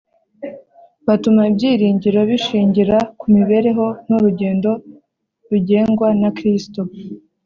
batuma 1.07 1.41
ibyiringiro 1.51 2.19
bishingira 2.29 2.97
ku 3.19 3.25
mibereho 3.35 3.85
n’urugendo 4.07 4.69
bigengwa 5.51 6.09
na 6.21 6.29
Kristo. 6.37 6.81